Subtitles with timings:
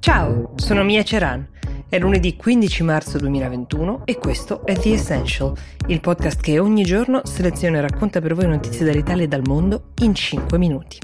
[0.00, 1.46] Ciao, sono Mia Ceran.
[1.86, 5.52] È lunedì 15 marzo 2021 e questo è The Essential,
[5.88, 9.92] il podcast che ogni giorno seleziona e racconta per voi notizie dall'Italia e dal mondo
[10.00, 10.96] in 5 minuti.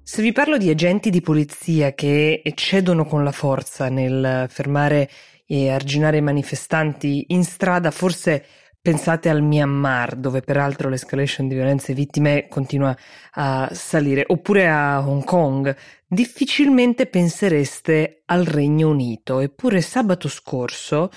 [0.00, 5.10] Se vi parlo di agenti di polizia che eccedono con la forza nel fermare
[5.44, 8.44] e arginare i manifestanti in strada, forse
[8.82, 12.96] Pensate al Myanmar, dove peraltro l'escalation di violenze e vittime continua
[13.32, 15.76] a salire, oppure a Hong Kong.
[16.06, 21.10] Difficilmente pensereste al Regno Unito, eppure sabato scorso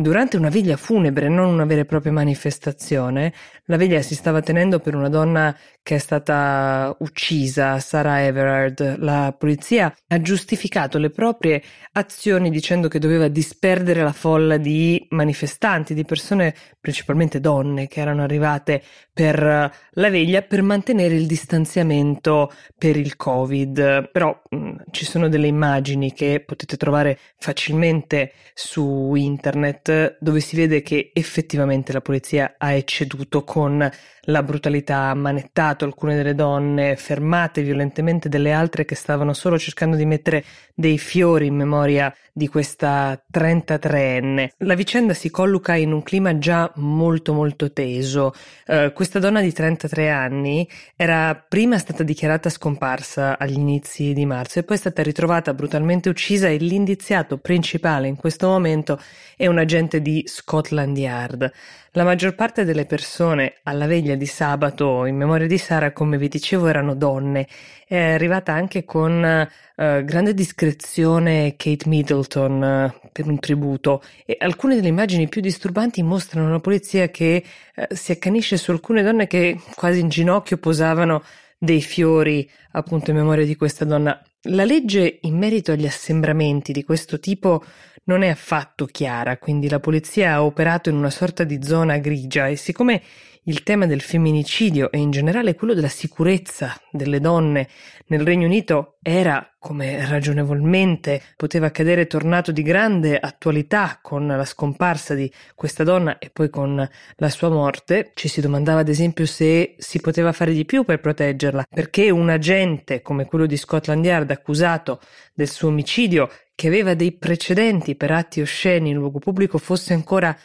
[0.00, 3.32] Durante una veglia funebre, non una vera e propria manifestazione,
[3.64, 5.52] la veglia si stava tenendo per una donna
[5.82, 8.98] che è stata uccisa, Sarah Everard.
[8.98, 11.60] La polizia ha giustificato le proprie
[11.92, 18.22] azioni dicendo che doveva disperdere la folla di manifestanti, di persone, principalmente donne, che erano
[18.22, 18.80] arrivate
[19.12, 24.10] per la veglia per mantenere il distanziamento per il Covid.
[24.12, 29.87] Però mh, ci sono delle immagini che potete trovare facilmente su internet
[30.18, 33.90] dove si vede che effettivamente la polizia ha ecceduto con
[34.28, 39.96] la brutalità, ha manettato alcune delle donne, fermate violentemente delle altre che stavano solo cercando
[39.96, 40.44] di mettere
[40.74, 44.50] dei fiori in memoria di questa 33enne.
[44.58, 48.32] La vicenda si colloca in un clima già molto molto teso.
[48.66, 54.60] Uh, questa donna di 33 anni era prima stata dichiarata scomparsa agli inizi di marzo
[54.60, 59.00] e poi è stata ritrovata brutalmente uccisa e l'indiziato principale in questo momento
[59.36, 61.52] è un agente di Scotland Yard.
[61.92, 66.28] La maggior parte delle persone alla veglia di sabato in memoria di Sara, come vi
[66.28, 67.46] dicevo, erano donne.
[67.86, 74.74] È arrivata anche con uh, grande discrezione Kate Middleton uh, per un tributo e alcune
[74.74, 77.42] delle immagini più disturbanti mostrano la polizia che
[77.74, 81.22] uh, si accanisce su alcune donne che quasi in ginocchio posavano
[81.58, 84.22] dei fiori appunto in memoria di questa donna.
[84.42, 87.64] La legge in merito agli assembramenti di questo tipo
[88.04, 92.48] non è affatto chiara, quindi la polizia ha operato in una sorta di zona grigia
[92.48, 93.02] e siccome
[93.48, 97.66] il tema del femminicidio e in generale quello della sicurezza delle donne
[98.08, 105.14] nel Regno Unito era, come ragionevolmente poteva accadere, tornato di grande attualità con la scomparsa
[105.14, 108.10] di questa donna e poi con la sua morte.
[108.14, 112.28] Ci si domandava ad esempio se si poteva fare di più per proteggerla, perché un
[112.28, 115.00] agente come quello di Scotland Yard accusato
[115.32, 120.36] del suo omicidio che aveva dei precedenti per atti osceni in luogo pubblico fosse ancora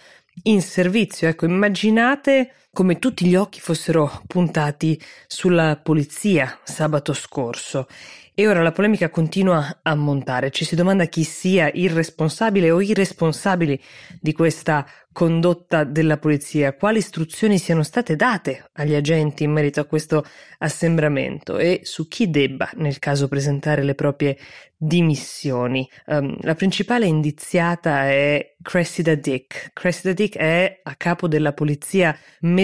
[0.43, 1.27] in servizio.
[1.27, 7.87] Ecco, immaginate come tutti gli occhi fossero puntati sulla polizia sabato scorso.
[8.33, 10.49] E ora la polemica continua a montare.
[10.49, 13.79] Ci si domanda chi sia il responsabile o i responsabili
[14.19, 19.85] di questa condotta della polizia, quali istruzioni siano state date agli agenti in merito a
[19.85, 20.25] questo
[20.57, 24.35] assembramento e su chi debba nel caso presentare le proprie
[24.75, 25.87] dimissioni.
[26.07, 29.69] Um, la principale indiziata è Cressida Dick.
[29.73, 32.62] Cressida Dick è a capo della polizia metropolitana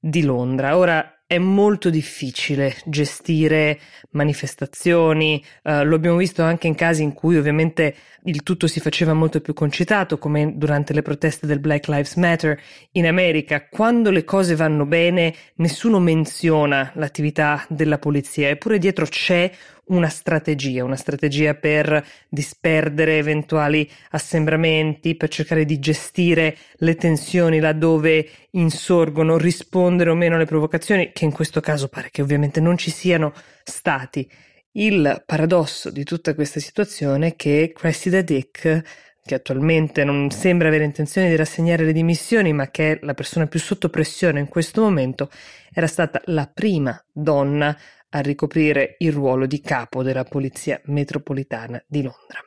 [0.00, 0.76] di Londra.
[0.76, 7.36] Ora è molto difficile gestire manifestazioni, uh, lo abbiamo visto anche in casi in cui
[7.36, 12.14] ovviamente il tutto si faceva molto più concitato, come durante le proteste del Black Lives
[12.14, 12.60] Matter
[12.92, 13.66] in America.
[13.68, 19.50] Quando le cose vanno bene, nessuno menziona l'attività della polizia, eppure dietro c'è
[19.86, 28.28] una strategia, una strategia per disperdere eventuali assembramenti, per cercare di gestire le tensioni laddove
[28.52, 32.90] insorgono, rispondere o meno alle provocazioni, che in questo caso pare che ovviamente non ci
[32.90, 33.32] siano
[33.62, 34.28] stati.
[34.72, 38.82] Il paradosso di tutta questa situazione è che Cressida Dick,
[39.24, 43.46] che attualmente non sembra avere intenzione di rassegnare le dimissioni, ma che è la persona
[43.46, 45.30] più sotto pressione in questo momento,
[45.72, 47.76] era stata la prima donna
[48.16, 52.40] a ricoprire il ruolo di capo della Polizia Metropolitana di Londra.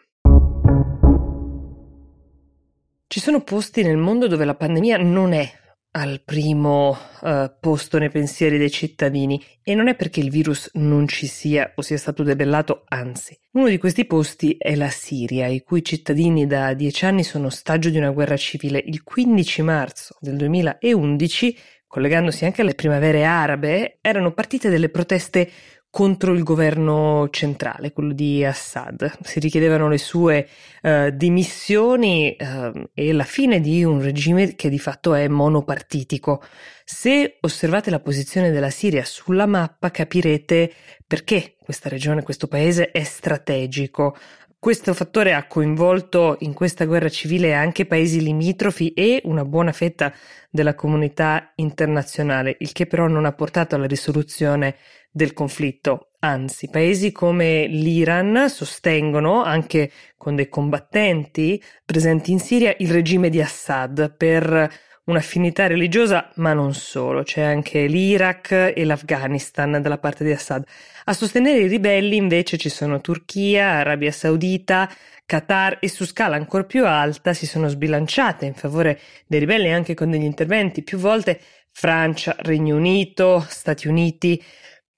[3.06, 5.48] Ci sono posti nel mondo dove la pandemia non è
[5.92, 11.08] al primo uh, posto nei pensieri dei cittadini e non è perché il virus non
[11.08, 13.38] ci sia o sia stato debellato, anzi.
[13.54, 17.90] Uno di questi posti è la Siria, i cui cittadini da dieci anni sono ostaggio
[17.90, 18.84] di una guerra civile.
[18.86, 21.58] Il 15 marzo del 2011,
[21.90, 25.50] collegandosi anche alle primavere arabe, erano partite delle proteste
[25.90, 29.18] contro il governo centrale, quello di Assad.
[29.24, 30.48] Si richiedevano le sue
[30.84, 36.44] uh, dimissioni uh, e la fine di un regime che di fatto è monopartitico.
[36.86, 40.72] Se osservate la posizione della Siria sulla mappa capirete
[41.08, 44.16] perché questa regione, questo paese è strategico
[44.62, 50.14] Questo fattore ha coinvolto in questa guerra civile anche paesi limitrofi e una buona fetta
[50.50, 54.76] della comunità internazionale, il che però non ha portato alla risoluzione
[55.10, 56.10] del conflitto.
[56.20, 63.42] Anzi, paesi come l'Iran sostengono, anche con dei combattenti presenti in Siria, il regime di
[63.42, 64.70] Assad per
[65.10, 70.64] un'affinità religiosa, ma non solo, c'è anche l'Iraq e l'Afghanistan dalla parte di Assad.
[71.06, 74.90] A sostenere i ribelli invece ci sono Turchia, Arabia Saudita,
[75.26, 79.94] Qatar e su scala ancora più alta si sono sbilanciate in favore dei ribelli anche
[79.94, 81.40] con degli interventi più volte
[81.72, 84.42] Francia, Regno Unito, Stati Uniti,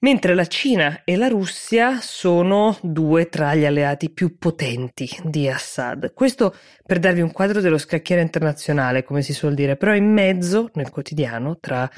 [0.01, 6.13] mentre la Cina e la Russia sono due tra gli alleati più potenti di Assad.
[6.13, 6.55] Questo
[6.85, 10.89] per darvi un quadro dello scacchiere internazionale, come si suol dire, però in mezzo, nel
[10.89, 11.89] quotidiano, tra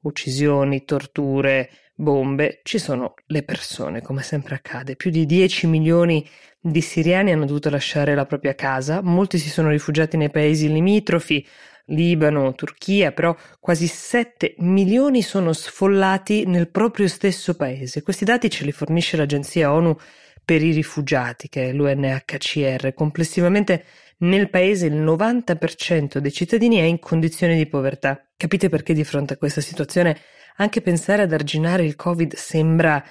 [0.00, 4.96] uccisioni, torture, bombe, ci sono le persone, come sempre accade.
[4.96, 6.28] Più di 10 milioni
[6.60, 11.46] di siriani hanno dovuto lasciare la propria casa, molti si sono rifugiati nei paesi limitrofi,
[11.86, 18.02] Libano, Turchia, però quasi 7 milioni sono sfollati nel proprio stesso paese.
[18.02, 19.96] Questi dati ce li fornisce l'agenzia ONU
[20.44, 22.94] per i rifugiati, che è l'UNHCR.
[22.94, 23.84] Complessivamente
[24.18, 28.24] nel paese il 90% dei cittadini è in condizioni di povertà.
[28.36, 30.18] Capite perché di fronte a questa situazione
[30.56, 33.02] anche pensare ad arginare il Covid sembra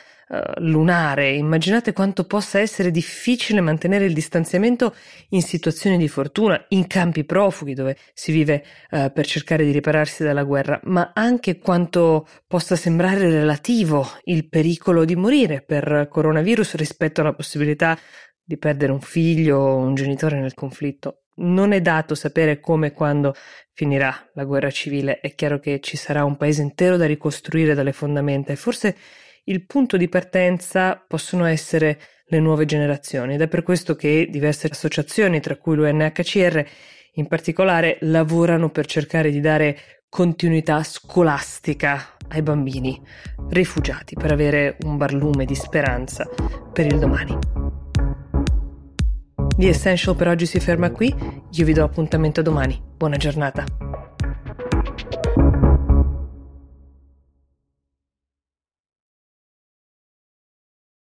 [0.60, 1.32] lunare.
[1.32, 4.96] Immaginate quanto possa essere difficile mantenere il distanziamento
[5.30, 10.24] in situazioni di fortuna, in campi profughi dove si vive uh, per cercare di ripararsi
[10.24, 17.22] dalla guerra, ma anche quanto possa sembrare relativo il pericolo di morire per coronavirus rispetto
[17.22, 17.98] alla possibilità
[18.44, 22.92] di perdere un figlio o un genitore nel conflitto non è dato sapere come e
[22.92, 23.34] quando
[23.74, 25.20] finirà la guerra civile.
[25.20, 28.96] È chiaro che ci sarà un paese intero da ricostruire dalle fondamenta e forse
[29.52, 34.68] il punto di partenza possono essere le nuove generazioni ed è per questo che diverse
[34.68, 36.66] associazioni, tra cui l'UNHCR
[37.16, 39.78] in particolare, lavorano per cercare di dare
[40.08, 43.02] continuità scolastica ai bambini
[43.50, 46.28] rifugiati per avere un barlume di speranza
[46.72, 47.38] per il domani.
[49.58, 51.14] The Essential per oggi si ferma qui,
[51.52, 52.82] io vi do appuntamento domani.
[52.96, 53.66] Buona giornata.